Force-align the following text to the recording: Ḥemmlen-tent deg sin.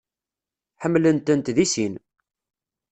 Ḥemmlen-tent 0.81 1.49
deg 1.57 1.67
sin. 1.73 1.93